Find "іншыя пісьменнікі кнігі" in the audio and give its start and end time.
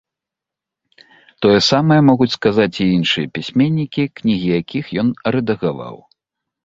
2.95-4.49